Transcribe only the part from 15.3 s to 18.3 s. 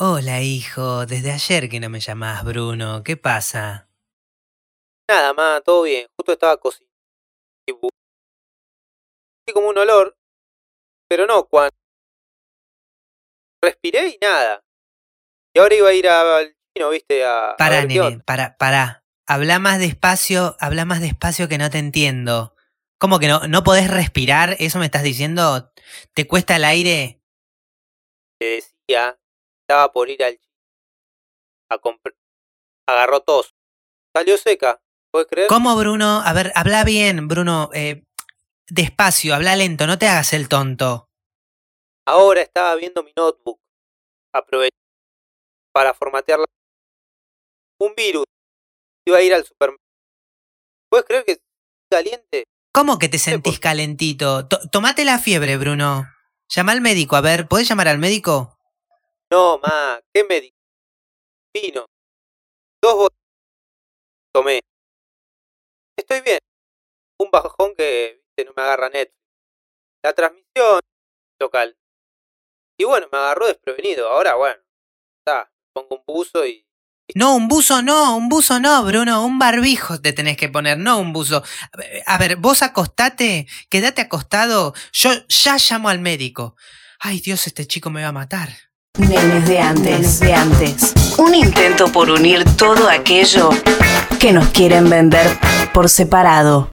Y ahora iba a ir al chino, viste, a. Pará, nene.